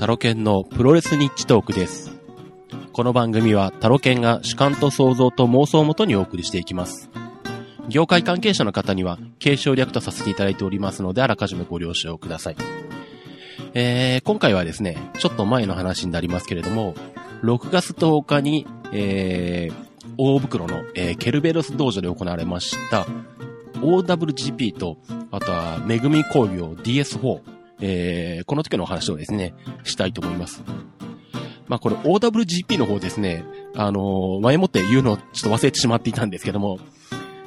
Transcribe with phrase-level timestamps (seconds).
[0.00, 2.10] タロケンのプロレスニッチトークです。
[2.94, 7.10] この番組はタロケンが主観と想像と妄想をもとにお送りしていきます。
[7.86, 12.56] 業界関係者の方には継承略とさせていただいておりますので、あらかじめご了承ください。
[13.74, 16.94] えー、今回はですね、ちょっと前の話になりますけれども、
[17.42, 19.74] 6月10日に、えー、
[20.16, 23.06] 大袋の、えーケルベロス道場で行われました、
[23.82, 24.96] OWGP と、
[25.30, 30.62] あとは、めぐみ工業 DS4、えー、この時の話をですね、したいと思います。
[31.68, 33.44] まあこれ OWGP の方ですね、
[33.76, 36.78] あのー前もって言うのをちょっと忘れてしまっていたんですけども、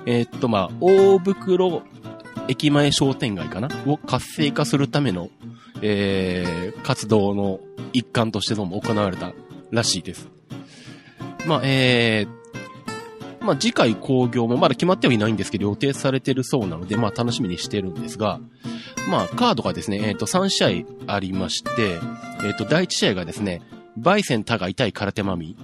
[0.06, 1.84] えーっとまあ、大袋
[2.48, 3.70] 駅前商店街かな？
[3.86, 5.30] を活性化するための、
[5.82, 7.60] えー、活動の
[7.92, 9.34] 一環としてどうも行われた
[9.72, 10.30] らしいです。
[11.46, 18.40] まあ、えー、まあ次回興行もまだ決まってはいないんですけど予定されてるそうなので、まあ楽しみにしてるんですが、
[19.10, 23.62] まあカードがですね、えーっと3試合ありまして、えーっと第1試合がですね、
[23.98, 25.58] バイセンタが痛い空手マミ。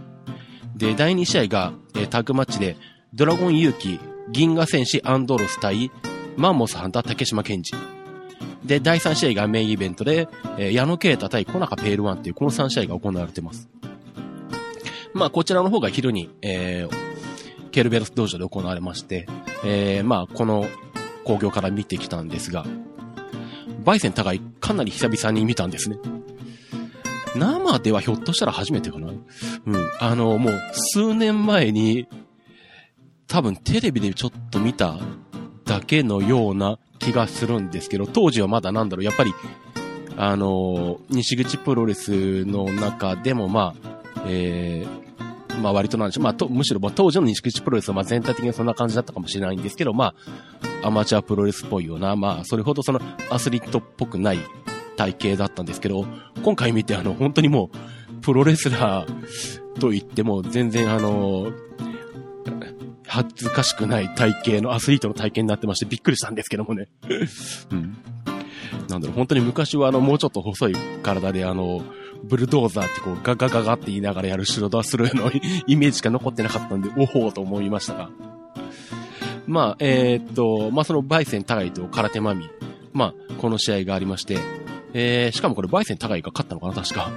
[0.76, 2.76] で、第2試合が、えータッグマッチで、
[3.14, 4.00] ドラゴン勇気、
[4.32, 5.92] 銀河戦士アンドロス対、
[6.38, 7.74] マンモスハンター竹島健治。
[8.64, 13.70] で、第3試合がメインイベントで、えー矢野啓太対小中ペールワンっていうこの3試合が行われてます。
[15.14, 17.10] まあ、こちらの方が昼に、えー
[17.72, 19.28] ケルベロス道場で行われまして、
[19.64, 20.66] えーまあ、この
[21.24, 22.66] 工業から見てきたんですが、
[23.84, 25.98] バイセン高いかなり久々に見たんですね。
[27.36, 29.90] 生ではひょっとしたら初めてかなうん。
[30.00, 32.08] あの、もう数年前に、
[33.28, 34.98] 多分テレビでちょっと見た
[35.66, 39.34] だけのような気がするんですけど、当時はまだなんだろう、やっぱり、
[40.18, 45.09] あの、西口プロレスの中でもまあ、えー、
[45.60, 46.24] まあ割となんでしょう。
[46.24, 50.14] まあと、むしろまあ当時の西口プロレスはまあ全体的にそんな感じだったかもしれないんですけど、ま
[50.84, 54.40] あ、アマチュアプロレスっぽいような、まあ、それほどそのアスリートっぽくない
[54.98, 56.06] 体型だったんですけど、
[56.44, 61.52] 今回見てあの、本当にもう、プロレスラーと言っても全然あの、
[63.08, 66.90] 恥ずかしくない体型のアスリートの体型になってましてびっくりしたんですけどもね。
[67.72, 67.98] うん。
[68.88, 71.82] なんだろう、本当に昔はあの、もうちょっと細い体であの、
[72.24, 75.32] ブルドーザーってこうガガガガって言いながらやるシロダースルーの
[75.68, 78.10] イメージしか残ってなかったんで、おほーと思いましたが。
[79.48, 82.50] まあ、えーっと、まあそのバイセン高いと空手マミ。
[82.94, 84.38] まあ、この試合がありまして、
[84.94, 87.12] えー、しかもこれバイセン高いが勝ったのかな、確か。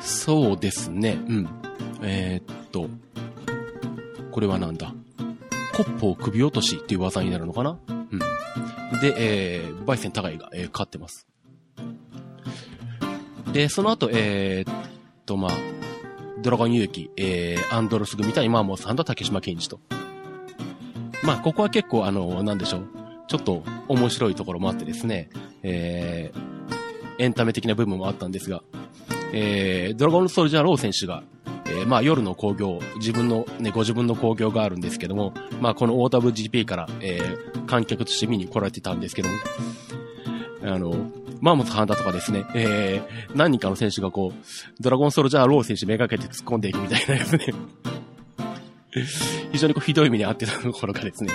[0.00, 1.48] そうですね、うん。
[2.02, 2.88] えーっと、
[4.30, 4.92] これはなんだ？
[5.74, 7.78] コッポを首落としっていう技になるのかな？
[7.88, 8.18] うん。
[9.00, 11.26] で、えー、バイセン高いが、えー勝ってます。
[13.52, 14.74] で、その後、えーっ
[15.26, 15.50] と、まあ、
[16.42, 19.80] ドラゴン勇気、えー、アンドロス組対マーモスさんと竹島健一と。
[21.22, 22.88] まあ、ここは結構、あの、なんでしょう。
[23.28, 25.30] ちょっと面白いところもあってですね、
[25.62, 28.62] えー、エンタメ的な部分もあったんですが、
[29.32, 31.22] えー、ドラゴンソルジャーロー選手が、
[31.66, 39.34] えー、まあ夜の興行、自分のね、ご自分の興行があるんですけども、まあこの OWGP から、えー、観客として見に来られてたんですけども、
[40.64, 40.92] あの、
[41.42, 44.44] マーモスハンターとかですね、えー、何人かの選手がこう、
[44.80, 47.52] ドラゴンソルジャーロー選手めがけて突っ込んでいくみたいなですね。
[49.50, 51.30] 非常にこうひどい目に遭ってたところがですね、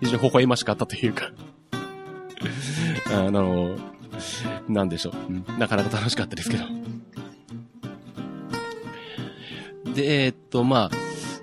[0.00, 1.32] 非常に微笑ましかったというか、
[3.14, 3.76] あの、
[4.68, 6.64] なんでしょう、なかなか楽しかったですけど。
[9.94, 10.96] で、えーっと、まあ、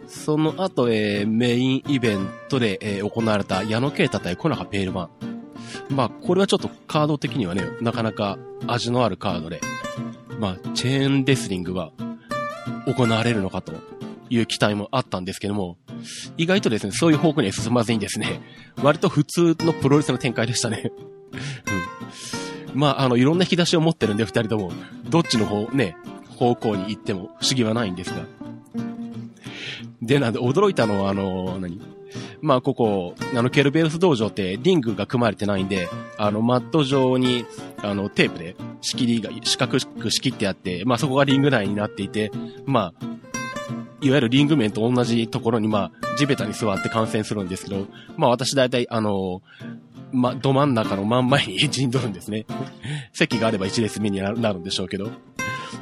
[0.08, 5.29] その後、えーメインイベントで、えー行われた矢野啓太対小中ペールマン。
[5.90, 8.38] まあ、これはちょっとカード的にはね、なかなか
[8.68, 9.62] 味のあるカードで、
[10.40, 11.92] まあ、チェーンレスリングが
[12.86, 13.74] 行われるのかと
[14.30, 15.78] いう期待もあったんですけども、
[16.38, 18.42] 意外とですね、そういう方向には進まずにですね、
[18.82, 20.92] 割と普通のプロレスの展開でしたね。
[22.74, 22.80] うん。
[22.80, 24.72] まあ、あの、いろんな引き出しを持ってるんで、二人とも、
[25.10, 25.98] どっちの方、ね、
[26.38, 28.26] 方向に行っても不思議はないんですが。
[30.02, 31.82] で、なんで、驚いたのは、あの、何？
[32.42, 37.46] まあ、ここ、あの、ケルベルス道場ってリングが組まれてないんで、あの、マット上に、
[37.82, 42.32] あの、テープで仕切りが、四角く仕切ってあって、まあ、そこがリング内になっていて、
[42.66, 43.06] まあ、
[44.02, 49.42] いわゆるリング面と同じところに、まあ、地べたに座って観戦するんですけど、まあ、私大体、あの、
[50.12, 52.46] ま、ど真ん中の真ん前に 陣取るんですね。
[53.14, 55.12] 席があれば一列目になるんでしょうけど。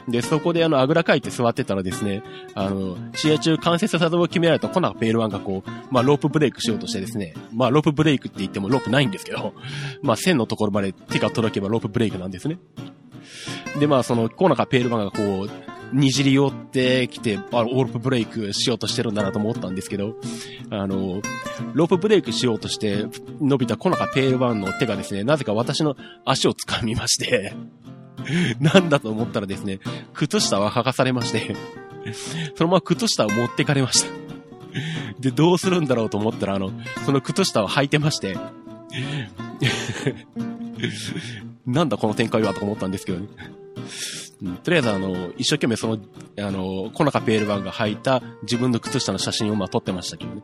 [0.07, 2.24] で、そこであの、あぐらかいて座ってたらですね、
[2.56, 9.54] あの、試合中関節技を決められたコナペールワンがこう、まあ、ロープブレイクしようとしてですね、まあ、ロープブレイクって言ってもロープないんですけど、
[10.01, 12.57] まあ、線のところまで手が届けばロープブレイクなんですね。
[13.80, 15.50] で、まあ、その、コナカペールワンがこう、
[15.94, 20.15] にじり寄ってきて、あの、オープブレイクしようとしてるんだなと思ったんですけど、
[20.69, 21.21] あの、
[21.74, 23.06] ロープブレイクしようとして
[23.39, 25.95] 伸びたコナカペールワンの手がですね、なぜか私の
[26.25, 27.54] 足を掴みまして、
[28.60, 29.80] なんだと思ったらですね、
[30.14, 31.56] 靴下は剥がされまして、
[32.56, 34.08] そのまま靴下を持ってかれました。
[35.19, 36.72] で、どうするんだろうと思ったら、あの、
[37.06, 38.38] その靴下を履いてまして、
[41.66, 43.28] なんだこの展開はと思ったんですけどね。
[44.42, 45.98] うんとりあえず、あの、一生懸命その、
[46.40, 50.44] あの、コナカペールバンが履いた自分の靴下の写真をまあ撮ってましたけどね。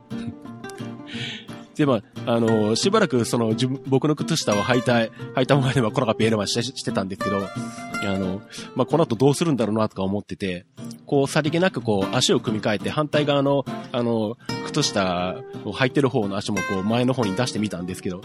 [1.76, 8.42] で、まあ、あの、しばらくその自分、僕の靴下を履いた、履いたままではコナカペールバンしてしてたんですけど、あの、
[8.76, 10.66] まあ、この後どうするんだろうなとか思ってて、
[11.06, 15.36] こう、さりげなくこう、足を組み替えて反対側の、あの、靴下
[15.66, 18.22] を履いてる方の足もこう、前の方に出してみたんですけど、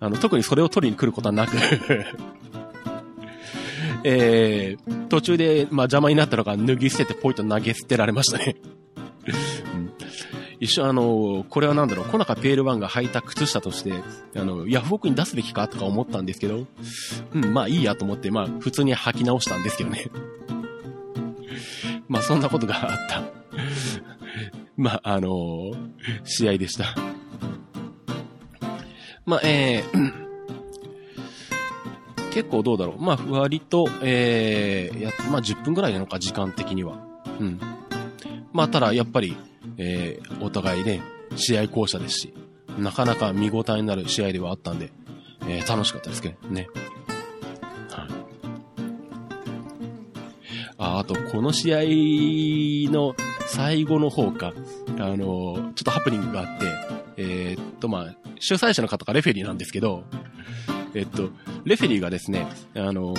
[0.00, 1.56] あの、特にそれを取りに来ることはなく、
[4.04, 8.56] えー、途中で、まあ、邪魔になったのが脱ぎ捨ててポイと投げ捨てられましたね。
[10.60, 13.92] 一緒、あの、これはなんだろう、コナカペールワンが履いた靴下として、
[14.34, 16.66] あの、ヤフオクに出すべきかとか思ったんですけど、
[17.32, 20.06] うん、まあいいやと思って、まあ普通に履き直したんですけどね。
[22.08, 23.22] まあそんなことがあった。
[24.76, 25.72] まあ、あの
[26.24, 26.94] 試合でした。
[29.24, 30.12] まあ、えー、
[32.32, 33.02] 結構どうだろう。
[33.02, 36.98] まあ、割と、えー、や、まあ10分ぐらいなのか、時間的には。
[37.40, 37.58] うん。
[38.52, 39.36] まあ、ただ、やっぱり、
[39.78, 41.02] えー、お互いね、
[41.36, 42.34] 試合校舎ですし、
[42.78, 44.92] なかなか見応えになる試合ではあったんで、
[45.48, 46.68] えー、楽しかったですけどね。
[47.90, 48.08] はい。
[50.78, 53.14] あ、あと、この試合の
[53.46, 54.52] 最後の方か、
[54.98, 56.66] あの、ちょっとハプニングがあって、
[57.16, 60.04] えーっと、まあ、主催者の方がレフェリーなんですけど、
[60.94, 61.30] えっと、
[61.64, 63.14] レフェリーがですね、あの、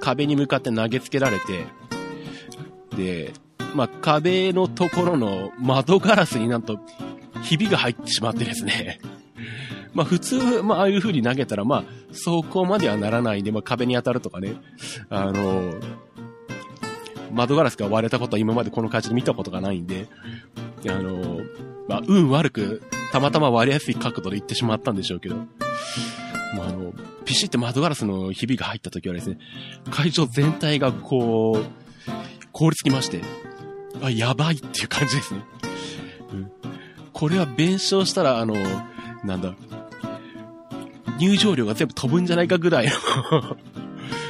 [0.00, 1.66] 壁に向かって投げつけられて、
[2.96, 3.32] で、
[3.74, 6.78] まあ、壁のところの窓ガラスになんと、
[7.42, 9.00] ひびが入ってしまってですね。
[9.94, 14.54] まあ、普通、まあ、ああいう風に投げたら、まあ、そこまではならないんで、まあ、壁に当たるとかね。
[15.08, 15.74] あの、
[17.32, 20.08] 窓ガラスが割れたことは今までこの会社で見たことがないんで、
[20.88, 21.40] あの、
[21.88, 22.82] まあ、運悪く、
[23.12, 25.36] たまたま割れやすい角度で行ってしまったんでしょうけど、
[26.56, 26.92] まあ、あの、
[27.24, 29.38] ピシって窓ガラスのひびが入った時はですね、
[29.90, 31.88] 会場全体がこう、
[32.52, 33.20] 凍りつきまして、
[34.02, 35.44] あ、やばいっていう感じですね。
[36.32, 36.52] うん、
[37.12, 38.54] これは弁償したら、あの、
[39.24, 39.54] なんだ、
[41.18, 42.92] 入場料が全部飛ぶんじゃないかぐらいの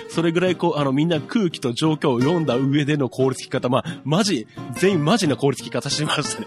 [0.09, 6.47] それぐらいこう、あの、みんな空気と状況を読んだ上での凍りつき方、まあ、マジ、全員マジな凍りつき方してましたね。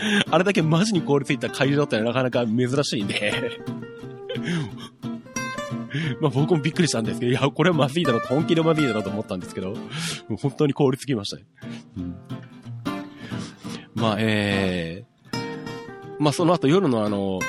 [0.30, 3.60] あれだけマジに凍りついた会場ってなかなか珍しいんで
[6.20, 9.74] まあ僕もびっくりしたんですけど、いや、これはまずいだろ、本気でまずいだろうと思ったんですけど、
[10.40, 11.44] 本当に凍りつきましたね。
[11.98, 12.14] うん、
[14.00, 15.36] まあ、えー、
[16.18, 17.40] まあその後夜のあの、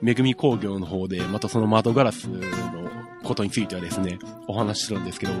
[0.00, 2.40] めぐみ工業の方で、またその窓ガラスの
[3.22, 4.18] ことについてはですね、
[4.48, 5.32] お話しするんですけど、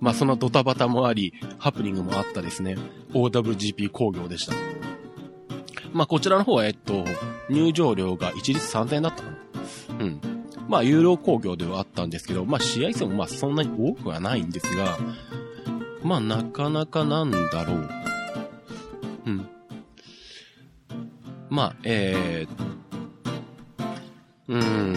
[0.00, 2.76] まあそのドタバタもあり、ハプニングもあったですね、
[3.12, 4.52] OWGP 工業でした。
[5.92, 7.04] まあこちらの方は、えっと、
[7.48, 9.36] 入場料が一律3000円だったかな。
[10.00, 10.20] うん。
[10.68, 14.98] まあ、有料工業ではあったんですけど、まあ、試合数もまあ、そんなに多くはないんですが、
[16.02, 17.90] まあ、なかなかなんだろう。
[19.26, 19.48] うん。
[21.50, 22.66] まあ、えー、
[24.48, 24.96] うん、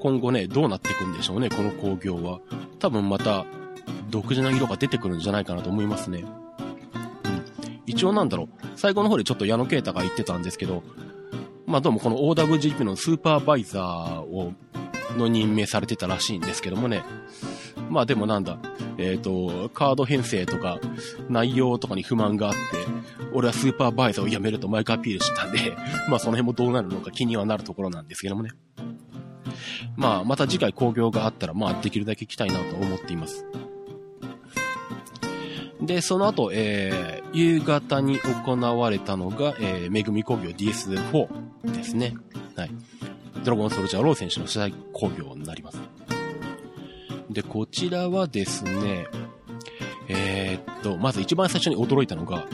[0.00, 2.40] 今後ね、どうなっていくんでしょうね、この工業は。
[2.78, 3.44] 多分また、
[4.10, 6.24] 独自な色が出てくるんじゃないかなと思いますね。
[6.24, 6.26] うん。
[7.86, 10.82] 一応なんだろう、最後の方でちょっと矢野啓太が言ってたんですけど、
[11.66, 14.52] まあどうもこの OWGP のスーパーバイザーを、
[15.16, 17.04] の任命されてたらしいんですけどもね。
[17.90, 18.58] まあでもなんだ、
[18.98, 20.78] えっ、と、カード編成とか
[21.28, 22.58] 内容とかに不満があって、
[23.34, 25.76] 俺はスーパーバイザーを辞めるとマイクアピールしてたんで、
[26.08, 28.50] まあその辺もどうなるのか気にはなるところなんですけどもね。
[29.96, 33.44] まあまた次回興行があったら、まあできるだけ来たいなと思っています。
[35.80, 42.14] で、その後、えー、夕方に行われたのが、えー、めぐみ工業 DS4 ですね。
[42.56, 42.70] はい。
[43.44, 45.80] ドラゴンソルジャーロー選手の試合工業になります。
[47.30, 49.08] で、こちらはですね、
[50.08, 52.46] えー、っと、まず一番最初に驚いたのが、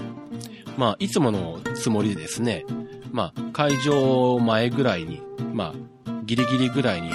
[0.78, 2.64] まあ、いつものつもりでですね、
[3.11, 5.20] まあ、会場前ぐらいに、
[5.52, 7.11] まあ、ギリギリぐらいに、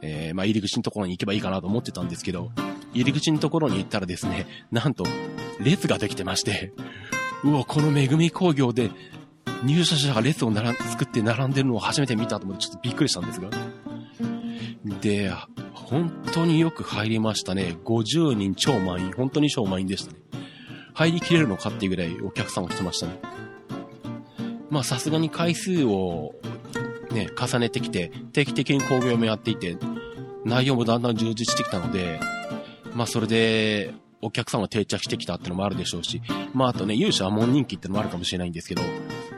[0.00, 2.52] えー、まあ、入り口のところに行けばいいかなと思ってたんですけど、
[2.94, 5.04] 入り口のところに行ったらですね、なんと、
[5.60, 6.72] 列ができてまして、
[7.44, 8.90] うわ、このめぐみ工業で、
[9.62, 13.50] 入社者が列をなら作って並んでるのを初めて見たと思ってちょっとびっくりしたんですが。
[15.02, 15.30] で、
[15.74, 17.76] 本当によく入りましたね。
[17.84, 19.12] 50人超満員。
[19.12, 20.18] 本当に超満員でしたね。
[20.96, 23.20] 入りきれるのかっていうぐらいお客さんが来てましたね。
[24.70, 26.34] まあさすがに回数を
[27.12, 29.76] ね、重ねてきて、定期的に工業もやっていて、
[30.46, 32.18] 内容もだんだん充実してきたので、
[32.94, 36.22] まあそれで、お客さんが定着してきたってのもあるでしょうし、
[36.54, 38.82] まああとね、勇者は門人気ってのもあるかもしれないんですけど、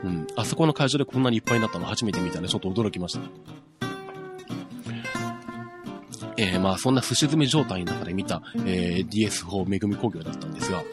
[0.05, 3.19] うん、あそこの会場でこんなにいっぱいになったの初めて見たんで、ちょっと驚きました。
[6.37, 10.83] えー、まあそんな寿司詰め状態の中で見た、えー、DS4 めぐみ工業だったんですが、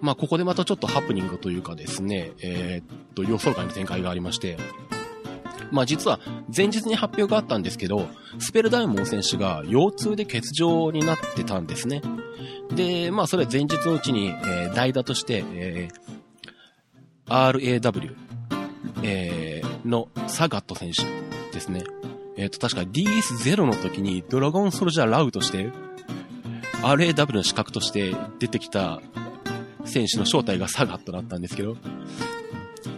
[0.00, 4.58] まあここでまたちょっとハプニングというかですね、えー、っと予想外の展開がありまして、
[5.70, 6.20] まあ実は
[6.54, 12.02] 前日に発表があったんですけど、スペルダイモン選手が腰痛で欠場になってたんですね。
[12.74, 18.14] で、まあそれは前日のうちに、えー、代打として、えー、RAW、
[19.02, 21.02] えー、のサガット選手
[21.52, 21.84] ですね。
[22.36, 25.70] えっ、ー、と確か DS0 の時にドラゴンソルジャーラウとして、
[26.82, 29.00] RAW の資格として出てきた
[29.86, 31.76] 選手の正体がサガットだったんですけど、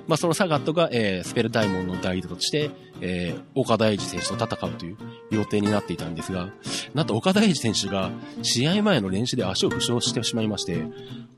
[0.08, 4.96] まあ、そのサガットが、えー、スペルダイモンの代打として、えー、岡田英二選手と戦うという
[5.30, 6.48] 予定になっていたんですが、
[6.94, 8.10] なんと岡田英二選手が
[8.42, 10.82] 試合前の練習で足を負傷してしまいまして、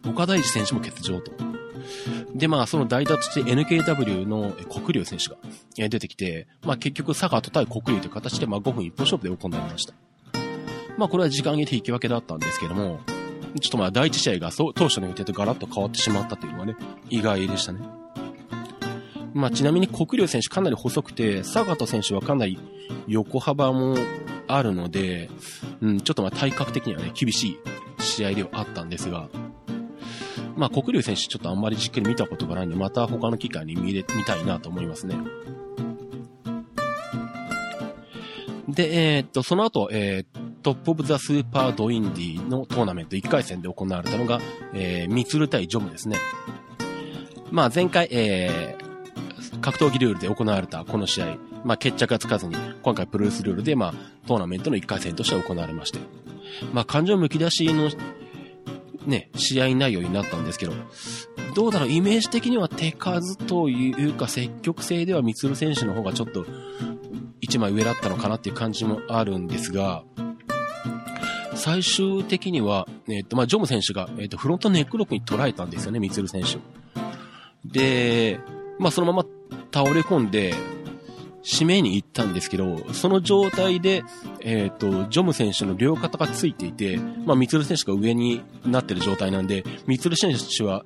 [0.08, 1.32] 岡田英二選手も欠場と。
[2.34, 5.30] で、まあ、その代打として NKW の国竜選手
[5.82, 9.94] が出てきて、まあ結局サガット対国竜という形で、まあ5分一本勝負で行われました。
[10.96, 13.00] まあこれは時間切れ引き分けだったんですけども、
[13.58, 16.76] ちょっとまあ第一試合が当初の予定とガラッと変わってしまったというのはね、
[17.08, 17.80] 意外でしたね。
[19.32, 22.58] まあ、ちなみに国領選手かなり細くて、坂田選手はかなり
[23.06, 23.96] 横幅も
[24.48, 25.30] あるので、
[25.80, 27.58] うん、ちょっとまあ体格的にはね、厳しい
[28.00, 29.28] 試合ではあったんですが、
[30.56, 35.16] まあ、国領選手ちょっとあんまりじっくり見たことがないんで、また他の機会に見れ、見たいなと思いますね。
[38.68, 44.40] で、えー、っと、その後、えー、トップオブザスーパードインディのトーナメント1回戦で行われたのが、
[44.74, 46.16] えー、ミツル対ジョムですね。
[47.50, 53.94] まあ前回、えー、格闘技ルールで行われたこの試合、まあ、決着がつかずに、今回プロレスルールで、まあ、
[54.26, 55.98] トーナメントの1回戦として行われまして、
[56.72, 57.90] まあ、感情むき出しの、
[59.06, 60.72] ね、試合内容になったんですけど、
[61.54, 66.44] どうだろう、イメージ的には手数というか積極性ではミツル選手の方がちょっと、
[67.40, 70.04] 一枚上だったのかなっていう感じもあるんですが、
[71.60, 76.58] 最終的には、えっ、と、まあ、ジョム選手が、えっ、と、フロントネックロックに捉えたんですよね、ミツル選手。
[77.64, 78.40] で、
[78.78, 79.26] まあ、そのまま
[79.72, 80.54] 倒れ込んで、
[81.42, 84.02] 締めに行ったんですけど、その状態で、
[84.40, 90.84] えっ、と、ジョム選手の両肩がついていて、まあ、ミツル選手が上になってる状態なんで、ミツル選手は、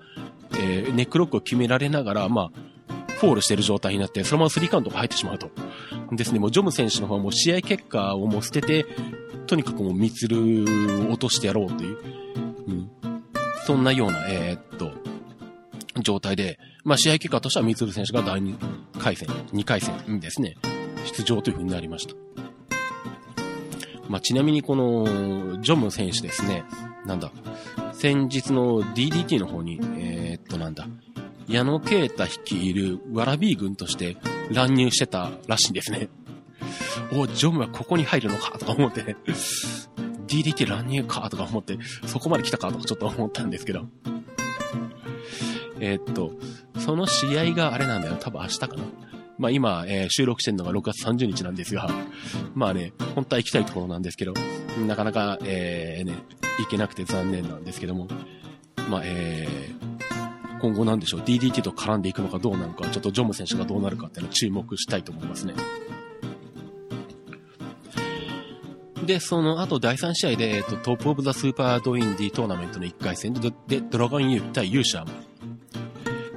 [0.52, 2.50] えー、ネックロックを決められながら、まあ、
[3.14, 5.50] フォールしてる状態になって、そのままスリーカウントが入ってしまうと。
[6.12, 8.86] ですね、もうジョム選手の方はもう試合結果をもう捨てて、
[9.46, 10.64] とにかくもうミツル
[11.08, 11.98] を落としてやろうという、
[12.68, 12.90] うん。
[13.66, 14.92] そんなような、えー、っと、
[16.02, 18.56] 状態で、まあ、試合結果としては、三鶴選手が第2
[18.98, 20.56] 回戦、2回戦にですね、
[21.04, 22.14] 出場という風になりました。
[24.08, 26.64] まあ、ちなみにこの、ジョム選手ですね、
[27.06, 27.32] なんだ、
[27.92, 30.86] 先日の DDT の方に、えー、っとなんだ、
[31.48, 34.16] 矢野啓太率いるワラビー軍として
[34.50, 36.08] 乱入してたらしいんですね。
[37.12, 39.16] お、ジョムはここに入るのかとか思って
[40.26, 43.86] DDT 乱入かとか思って、そこまで来たかとかちょっと思ったんですけど。
[45.80, 46.32] えー、っと、
[46.78, 48.16] その試合があれなんだよ。
[48.18, 48.76] 多分明日かな。
[49.36, 51.90] まあ今、えー、収録してるのが6月30日なんですが、
[52.54, 54.34] まあね、本当は行きたいところなんですけど、
[54.86, 56.14] なかなか、えー、ね、
[56.58, 58.06] 行けなくて残念なんですけども、
[58.88, 65.54] まあ、えー、今後なんでしょう、DDT と絡んでいくのかどうなのか、ちょっとジョム選手がどうなるかっていうのを注目したいと思いますね。
[69.04, 75.04] で、その後第3試合で、えっと、トップオブザスーパードインディトーナメントの1回戦で、でドラゴンユー対勇者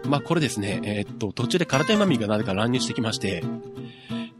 [0.07, 3.43] まあ、これですね、え、っと、途中で空手マミーがなぜか乱入してきまして、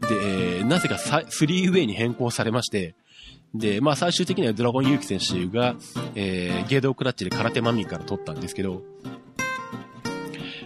[0.08, 2.94] で、なぜかスリーウェイに変更されまして、
[3.54, 5.76] で、まあ最終的にはドラゴンユーキ選手が、
[6.14, 8.82] えー、ゲードクラッチで空手マミーから取ったんですけど、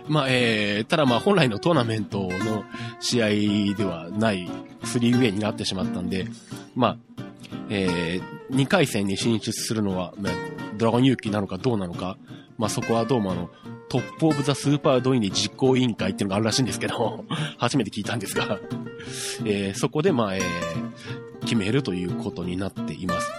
[0.08, 2.64] まあ、えー、ただまあ本来のトーナメントの
[3.00, 4.48] 試合ではない
[4.84, 6.26] スリーウェイになってしまったんで、
[6.74, 7.22] まあ、
[7.68, 10.30] えー、2回戦に進出するのは、ま、
[10.76, 12.16] ドラゴンユーキなのかどうなのか、
[12.58, 13.50] まあそこはどうもあの、
[13.88, 17.24] トップオブザスーパードインディ実行委員会っていうのがあるらしいんですけど、
[17.58, 18.58] 初めて聞いたんですが、
[19.44, 23.30] えー、そこでまあ、えー、決めるということになっています。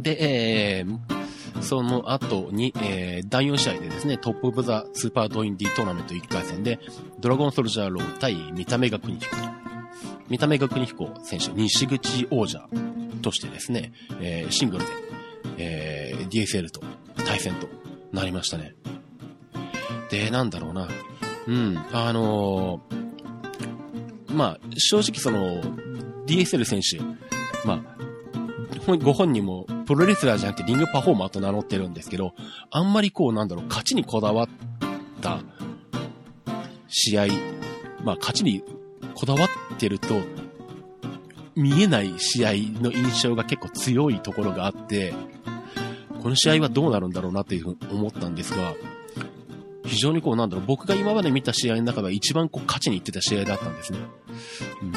[0.00, 6.78] で、えー、その後に、えー、第4試合でですね、トップオブザスーパードインディートーナメント1回戦で、
[7.20, 9.61] ドラゴンソルジャーロー対見た目が邦彦。
[10.32, 12.66] 見た目が邦彦選手、西口王者
[13.20, 14.90] としてですね、えー、シングルで、
[15.58, 16.80] えー、DSL と
[17.26, 17.68] 対戦と
[18.12, 18.74] なりましたね。
[20.08, 20.88] で、なんだろうな。
[21.46, 25.60] うん、あのー、まあ、正直その、
[26.24, 26.98] DSL 選手、
[27.68, 27.84] ま
[28.86, 32.32] あ、ご本人もプロレスラーじゃなくてリングパフォーマーと名乗ってるんですけど、
[32.70, 34.48] あんまりこうなんだろう、勝ちにこだわっ
[35.20, 35.40] た
[36.88, 37.26] 試合、
[38.02, 38.64] まあ勝ちに
[39.14, 40.20] こだわってると、
[41.54, 42.50] 見えない試合
[42.80, 45.12] の印象が結構強いところがあって、
[46.22, 48.74] この試合はどうなるんだろうなっていうふうに思ったんですが、
[49.84, 53.98] 非常にこうなんだろう、僕が今まで見た試合の中では一番こう勝ちに行ってた試合だったんですね。
[54.82, 54.92] うん。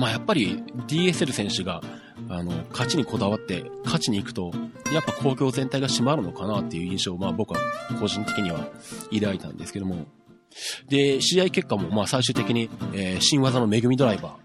[0.00, 1.80] まあやっぱり DSL 選手が、
[2.28, 4.52] あの、勝ちにこだわって勝ちに行くと、
[4.92, 7.60] やっぱ工業全体が締まるのかなっていう印象をまあ僕は
[7.98, 8.68] 個人的には
[9.12, 10.06] 抱いたんですけども、
[10.88, 14.44] で、試合結果もまあ最終的に、えー、新技の恵みドライバー、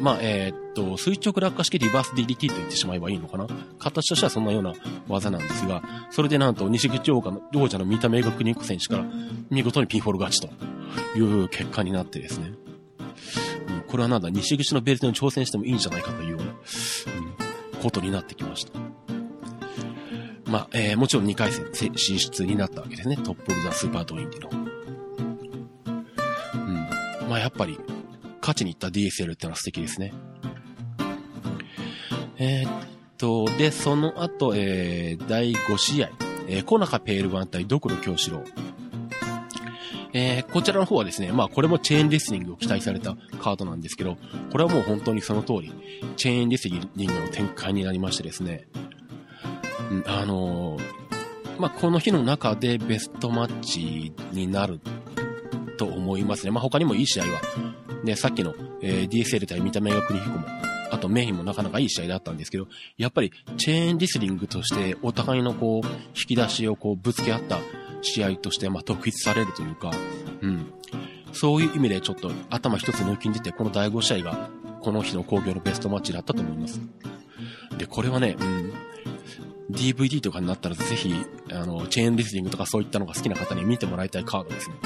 [0.00, 3.46] まあ、えー、っと、垂直落下式リバース DDT と言ってしまえばいいのかな
[3.78, 4.74] 形としてはそんなような
[5.08, 9.04] 技なんですが、それでなんと西口王者の王者の見た目がクニック選手から
[9.50, 10.48] 見事にピンフォール勝ち
[11.14, 12.52] という結果になってですね。
[13.68, 16.48] うん、これはなんだ、西口のベルトに挑戦してもいいんじゃないかというような、う
[17.78, 18.78] ん、ことになってきました。
[20.46, 23.16] まあ、えー、もちろん2回戦進出になったわけですね。
[23.16, 24.50] トップオブザスーパードインディの。
[24.50, 24.65] うん。
[27.28, 27.78] まあ、やっぱり、
[28.40, 30.12] 勝ちに行った DSL ってのは素敵ですね。
[32.38, 32.70] えー、っ
[33.18, 36.10] と、で、その後、えー、第5試合、
[36.48, 38.44] えー、コナカペールワン対ドクロ京志郎。
[40.12, 44.16] えー、こちらの方はですね、まあこれもチェーンレスリングを期待されたカードなんですけど、
[44.50, 45.72] これはもう本当にその通り、
[46.16, 48.66] チェーンレスリングの展開になりましてですね、
[50.06, 54.80] あのー、まあこの日の中でベストマッチになる
[55.76, 56.50] と思いますね。
[56.50, 57.40] まあ他にもいい試合は
[58.04, 60.46] で、さっきの、えー、DSL 対見た目が国彦も、
[60.90, 67.58] あとメインもなかなかいい試合だったんですけど、やっぱりチェーンリスリングとしてお互いのこう、引き出しをこうぶつけ合った
[68.02, 69.90] 試合として、まあ、特筆されるというか、
[70.40, 70.72] うん。
[71.32, 74.48] そういう意味でちょっと頭一つ抜きに出て、この第5試合が
[74.80, 76.80] この日の工業のベストマッチだったと思います。
[77.76, 78.72] で、これはね、うん。
[79.70, 81.12] DVD とかになったらぜひ、
[81.50, 84.76] あの、チェーンリスリングとかそういったのが好きな方に見てもらいたいカードですね。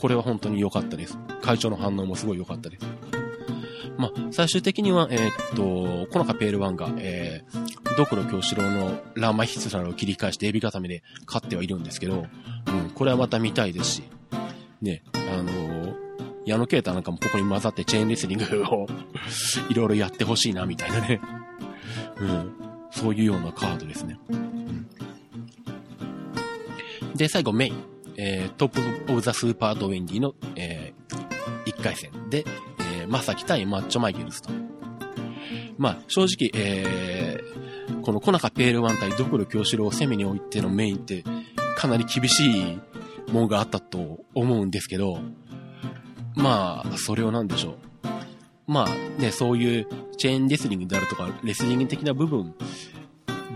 [0.00, 1.18] これは本当に良かったです。
[1.42, 2.86] 会長の反応もすごい良かったです。
[3.98, 12.24] まあ、最終的には、えー、っと、このカペールワンが、えー、ドクロ京志郎のラーマヒツラルを切り返してエビ固めで勝ってはいるんですけど、
[12.66, 14.02] うん、これはまた見たいですし、
[14.80, 15.94] ね、あのー、
[16.46, 18.86] 矢野啓太なんかもここに混ざってチェーンレスリングを
[19.68, 21.20] いろいろやってほしいな、みたいなね。
[22.18, 22.52] うん。
[22.90, 24.18] そういうようなカードですね。
[24.30, 24.86] うん、
[27.16, 27.89] で、最後メイン。
[28.22, 32.44] えー、トップオブザスーパードインディの、えー、1回戦で、
[33.00, 34.50] えー、まさき対マッチョマイケルスと。
[35.78, 41.24] まあ、正直、えー、このコナカペールワン対ドクロ京志郎を差し置いてのメインって、
[41.76, 42.78] かなり厳しい
[43.32, 45.20] もんがあったと思うんですけど、
[46.34, 47.74] まあ、それをなんでしょう。
[48.66, 49.86] まあね、そういう
[50.18, 52.54] チェーンレスリングであるとか、レスリング的な部分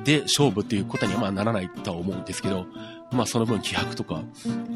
[0.04, 2.66] で勝負っていうことにはまあならないとは思うんですけど、
[3.12, 4.22] まあその分気迫とか、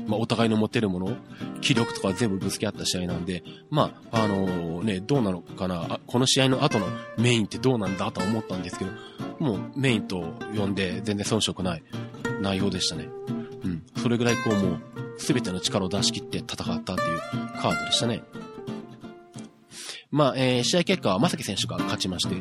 [0.07, 1.17] まあお互いの持ってるもの、
[1.61, 6.87] 気力とか全部ぶつけ合った試合なんで、まあ、あのね、どうなのかな、この試合の後の
[7.17, 8.91] メインってどうなんだと思ったんですけど、
[9.39, 11.83] もうメインと呼んで全然遜色ない
[12.41, 13.09] 内容でしたね。
[13.65, 13.83] うん。
[13.97, 14.81] それぐらいこうもう、
[15.19, 17.21] すべての力を出し切って戦ったっていう
[17.61, 18.23] カードでしたね。
[20.11, 22.37] まあ、えー、試合結果はまさき選手が勝ちまして、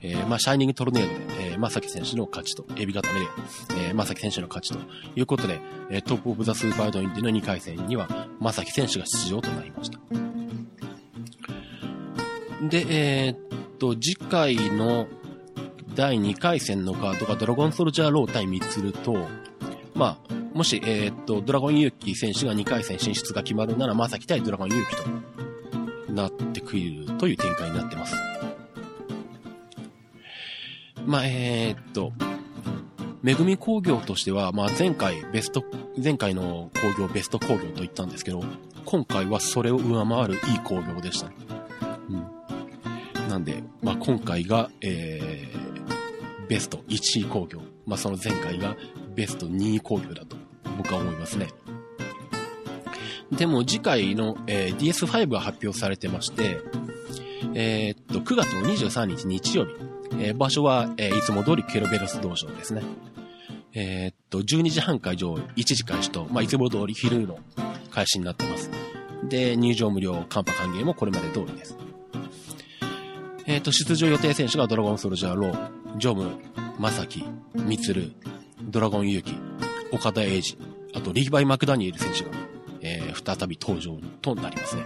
[0.00, 3.26] えー、まあ、シャイニングトルネードで、えー、まさき選手の勝ちと、エビ固めで、
[3.88, 4.78] えー、まさき選手の勝ちと
[5.16, 8.08] いうことで、えー、トップオブザスーパードインディの2回戦には、
[8.40, 9.98] まさき選手が出場となりました。
[12.68, 13.38] で、えー、っ
[13.78, 15.06] と、次回の
[15.94, 19.26] 第2回戦のカードがドラゴンソルジャーロー対ミツルと、
[19.94, 28.27] まあ、もし、えー、っと、ドラゴンユーキ選手が2回戦進出が決まるなら、まさき対ドラゴンユーキとなってくるという展開になってます。
[31.08, 32.12] まあ、えー、っと、
[33.22, 35.64] めぐみ工業としては、まあ、前回ベスト、
[35.96, 38.44] 前回の工業ベスト工業と言ったんですけど、
[38.84, 41.32] 今回はそれを上回るいい工業でした。
[42.10, 43.28] うん。
[43.30, 47.62] なんで、まあ、今回が、えー、ベスト1位工業。
[47.86, 48.76] まあ、その前回が
[49.14, 50.36] ベスト2位工業だと
[50.76, 51.48] 僕は思いますね。
[53.32, 56.60] でも次回の、えー、DS5 が発表されてまして、
[57.54, 62.82] えー、っと、9月の23日日曜日、えー、場所は、えー、いつも通りケロベロス道場ですね。
[63.74, 67.38] えー、っと、12時半会場、1時開始と、まあ、いつも通り昼の
[67.90, 68.70] 開始になってます。
[69.28, 71.76] で、入場無料、カンパ歓迎もこれまで通りです。
[73.46, 76.38] えっ、と、出場予定選手がドラゴンソルジャーロー、ジョム、
[76.78, 78.12] マサキ、ミツル、
[78.62, 79.34] ドラゴンユウキ、
[79.92, 80.58] 岡田英二、
[80.94, 82.30] あとリーバイ・マクダニエル選手が、
[82.82, 84.82] えー、再び登場となりますね。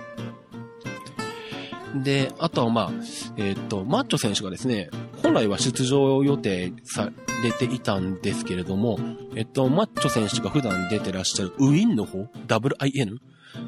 [2.03, 2.91] で、あとはまあ、
[3.37, 4.91] えっ、と、マッチョ選手がですね、
[5.23, 7.11] 本来は出場予定さ
[7.45, 8.99] れていたんですけれども、
[9.35, 13.19] えっと、マッチョ選手が普段出てらっしゃるウィンの方 ?WIN?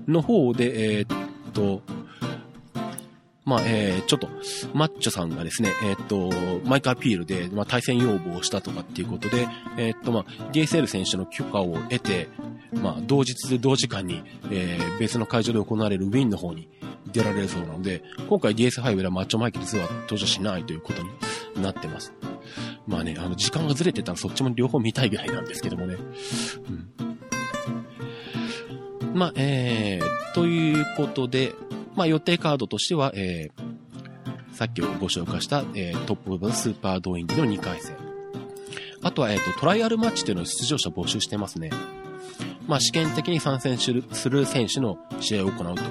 [0.09, 1.07] の方で、えっ
[1.53, 1.83] と、
[3.45, 4.29] まあ、えー、ちょっと、
[4.73, 6.31] マッチョさんがですね、えー、っと、
[6.67, 12.29] マイクアピールで、まあ、対戦要望をしたとかっていうことで、えー、っと、まあ、DSL 選手の許可を得て、
[12.73, 16.71] まあ、同日で同時間に、えー、別の会場で行われるウィンの方に
[17.13, 21.11] 出られるそうなので、今回 DS5 ではマッチョマイケル2は登場しないということに
[21.57, 22.13] なってます。
[22.87, 25.97] まあね、あの、時間がずれてたらそっちも両方見たいぐらいなんですけどもね。
[29.03, 29.19] うん。
[29.19, 31.55] まあ、えー、ということで、
[31.95, 37.97] まあ予定カードとしては、えー、さっきご紹介した、えー、トップオブスーパー動員での2回戦。
[39.03, 41.71] あとは、えっ、ー、と、トライアルマッチというのを出場者募集してますね。
[42.67, 43.93] まあ試験的に参戦す
[44.31, 45.83] る選手の試合を行うと。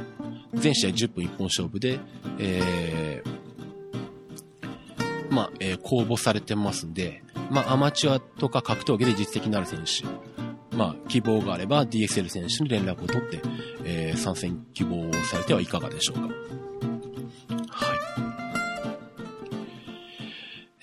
[0.56, 2.00] 全試合10分1本勝負で、
[2.40, 3.33] えー、
[5.34, 10.06] まあ、えー、公募されてますんで、まあ、アマチュアとか格闘技で実績のある選手、
[10.76, 13.42] まあ、希望があれば DSL 選手に連絡を取って、
[13.84, 16.22] えー、参戦希望をされてはいかがでしょうか。
[16.22, 16.34] はい。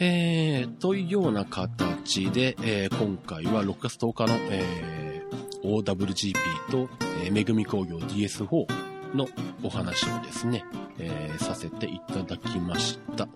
[0.02, 6.34] えー、というような形で、えー、今回は6月10日の、えー、OWGP
[6.70, 6.88] と、
[7.22, 8.79] えー、めぐみ工業 DS4
[9.14, 9.28] の
[9.62, 10.64] お話をですね、
[10.98, 13.28] えー、させていただきました。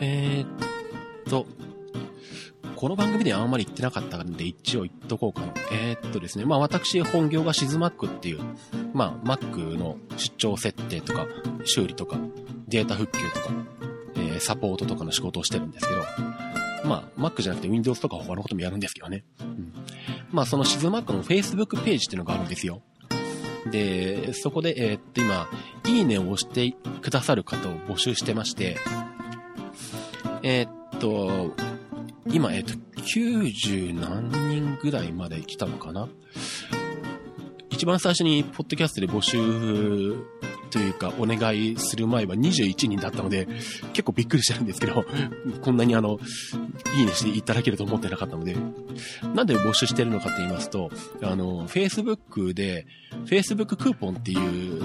[0.00, 0.48] えー、っ
[1.30, 1.46] と、
[2.76, 5.52] この番組ではあんまり言ってなかったんで一応言っとこうかな。
[5.70, 8.40] えー、っとですね、まあ私本業がシズマックっていう、
[8.92, 11.26] まあ Mac の出張設定とか
[11.64, 12.18] 修理とか
[12.68, 13.54] データ復旧とか、
[14.16, 16.02] えー、サポートとかの仕事をしてるんですけど、
[16.84, 19.24] まあ Mac じゃなくて Windows とか他のこともやるんですけどね。
[19.40, 19.72] うん、
[20.32, 22.82] まあそのシズマックの Facebook ページっていうのがあるんですよ。
[23.70, 25.48] で、そこで、えー、っと今、
[25.86, 28.76] いいねを押してくださる方を募集してまして、
[30.42, 31.54] えー、っと、
[32.30, 36.08] 今、えっ、と、90何人ぐらいまで来たのかな？
[37.70, 39.36] 一番最初に、ポッドキャストで募集
[40.72, 43.46] というか、お願いする前は21人だったので、
[43.92, 45.04] 結構びっくりしてるんですけど、
[45.60, 46.18] こんなにあの、
[46.96, 48.56] いいねしていただけると思ってなかったので、
[49.34, 50.90] なんで募集してるのかって言いますと、
[51.22, 52.86] あの、Facebook で、
[53.26, 54.82] Facebook クーポンっていう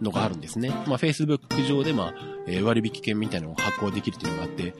[0.00, 0.70] のがあるんですね。
[0.86, 2.14] まあ、Facebook 上で、まあ、
[2.46, 4.74] え割引券みたいなのを発行できるというのがあって、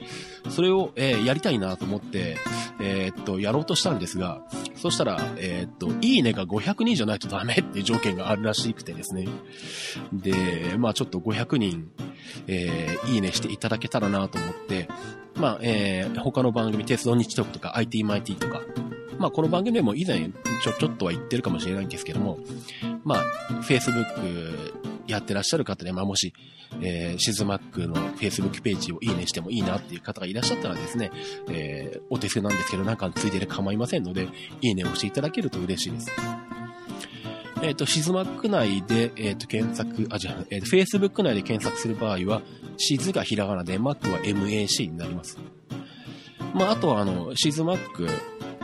[0.49, 2.37] それを、えー、やりたいなと思って、
[2.81, 4.43] えー、っと、やろうとしたんですが、
[4.77, 9.29] そしたら、えー、っと、いいねが500人じゃないとダメっていう条件があるらしくてですね。
[10.13, 11.91] で、まあちょっと500人、
[12.47, 14.89] えー、いいねしていただけたらなと思って、
[15.37, 18.63] まあ、えー、他の番組、鉄道日特とか IT マイティとか、
[19.19, 20.31] まあこの番組でも以前
[20.63, 22.39] ちょ、ちょっとは言ってるかもしれないんですけども、
[23.05, 23.25] まあ、
[23.63, 26.33] Facebook やってらっしゃる方で、まあもし、
[26.81, 31.11] えー、シズマックの Facebook ページをいいねしてもいいなっていう方がいらっしゃったらですね、
[31.51, 34.29] えー、お手数なんですけど、なんかついてで構いませんので、
[34.61, 36.11] いいねをしていただけると嬉しいです。
[37.63, 40.67] えっ、ー、と、シズマック内で、えっ、ー、と、検索、あ、じゃあ、えっ、ー、と、
[40.99, 42.43] Facebook 内で検索する場合は、
[42.79, 45.39] シズがひらがなで、マックは MAC になります。
[46.55, 48.09] まあ、あとは、あの、シズマック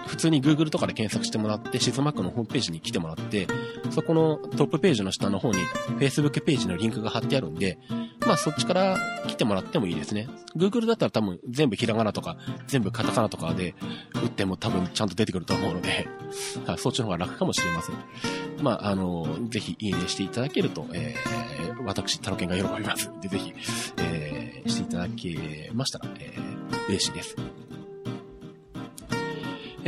[0.07, 3.47] 普通に Google とかで検索してもらって、シズマックのホームページに来てもらって、
[3.91, 5.59] そこのトップページの下の方に
[5.99, 7.79] Facebook ページのリンクが貼ってあるんで、
[8.27, 10.29] まあそっちから来てもらってもいいですね。
[10.57, 13.75] Google だったら多分全部ひらがなとか、全部カタカナとかで
[14.15, 16.09] 打っても多分ちゃんと出てくると思うので、
[16.79, 17.97] そっちの方が楽かもしれません。
[18.63, 23.11] まあ、あの、ぜひいいねしていただけると、えー、私、タロケンが喜びます。
[23.21, 23.53] で、ぜひ、
[23.99, 27.37] えー、していただけましたら、えー、嬉しいです。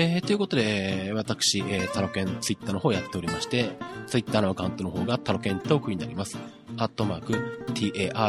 [0.00, 3.72] えー、ということで、私、えー、タロケンツイッターの方やっておりまして、
[4.06, 6.38] ツイッターのアカウントの方がタロケントークになります。
[6.76, 8.28] アットマーク、t-a-r-o-k-e-n-t-a-l-k。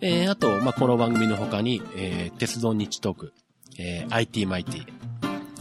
[0.00, 3.32] えー、あと、まあ、この番組の他に、えー、鉄道日トーク、
[3.78, 4.86] えー、IT マイティ、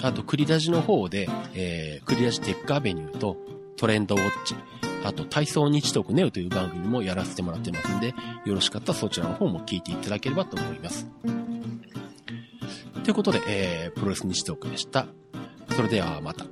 [0.02, 3.38] あと、クリラジの方で、えー、クリラジテックアベニューと
[3.78, 4.56] トレンドウォッチ、
[5.04, 11.06] あと、体操日トークネオという番組もやらせてもらってますんで、よろしかったらそちらの方も聞いていただければと思います。
[13.04, 15.08] ということで、えー、プロレス西トークでした。
[15.76, 16.46] それではまた。